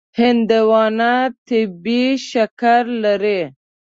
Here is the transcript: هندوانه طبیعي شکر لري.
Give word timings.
هندوانه 0.19 1.11
طبیعي 1.47 2.07
شکر 2.29 2.81
لري. 3.03 3.41